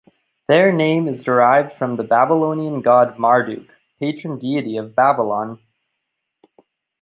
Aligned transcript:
Their 0.47 0.71
name 0.73 1.07
is 1.07 1.21
derived 1.21 1.73
from 1.77 1.95
the 1.95 2.03
Babylonian 2.03 2.81
god 2.81 3.19
Marduk, 3.19 3.69
patron 3.99 4.39
deity 4.39 4.75
of 4.77 4.95
Babylon. 4.95 5.59